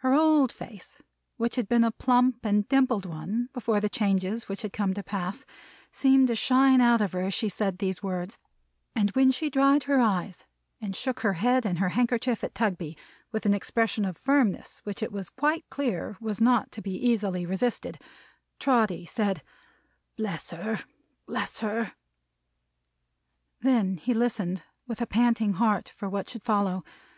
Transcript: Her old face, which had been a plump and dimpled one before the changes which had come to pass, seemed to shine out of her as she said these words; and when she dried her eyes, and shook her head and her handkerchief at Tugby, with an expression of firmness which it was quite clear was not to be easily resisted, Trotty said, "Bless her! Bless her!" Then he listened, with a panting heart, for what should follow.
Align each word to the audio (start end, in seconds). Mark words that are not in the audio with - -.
Her 0.00 0.12
old 0.12 0.52
face, 0.52 1.00
which 1.38 1.56
had 1.56 1.66
been 1.66 1.82
a 1.82 1.90
plump 1.90 2.44
and 2.44 2.68
dimpled 2.68 3.06
one 3.06 3.48
before 3.54 3.80
the 3.80 3.88
changes 3.88 4.46
which 4.46 4.60
had 4.60 4.72
come 4.74 4.92
to 4.92 5.02
pass, 5.02 5.46
seemed 5.90 6.28
to 6.28 6.34
shine 6.34 6.82
out 6.82 7.00
of 7.00 7.12
her 7.12 7.22
as 7.22 7.32
she 7.32 7.48
said 7.48 7.78
these 7.78 8.02
words; 8.02 8.36
and 8.94 9.10
when 9.12 9.30
she 9.30 9.48
dried 9.48 9.84
her 9.84 9.98
eyes, 9.98 10.44
and 10.82 10.94
shook 10.94 11.20
her 11.20 11.32
head 11.32 11.64
and 11.64 11.78
her 11.78 11.88
handkerchief 11.88 12.44
at 12.44 12.54
Tugby, 12.54 12.98
with 13.30 13.46
an 13.46 13.54
expression 13.54 14.04
of 14.04 14.18
firmness 14.18 14.82
which 14.84 15.02
it 15.02 15.10
was 15.10 15.30
quite 15.30 15.64
clear 15.70 16.18
was 16.20 16.38
not 16.38 16.70
to 16.72 16.82
be 16.82 16.92
easily 16.94 17.46
resisted, 17.46 17.98
Trotty 18.58 19.06
said, 19.06 19.42
"Bless 20.18 20.50
her! 20.50 20.80
Bless 21.26 21.60
her!" 21.60 21.94
Then 23.62 23.96
he 23.96 24.12
listened, 24.12 24.64
with 24.86 25.00
a 25.00 25.06
panting 25.06 25.54
heart, 25.54 25.94
for 25.96 26.10
what 26.10 26.28
should 26.28 26.42
follow. 26.44 26.84